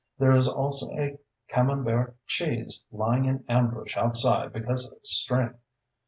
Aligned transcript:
There 0.17 0.31
is 0.31 0.47
also 0.47 0.89
a 0.97 1.19
camembert 1.47 2.15
cheese 2.25 2.85
lying 2.91 3.25
in 3.25 3.45
ambush 3.47 3.95
outside 3.95 4.51
because 4.51 4.87
of 4.91 4.97
its 4.97 5.11
strength. 5.11 5.59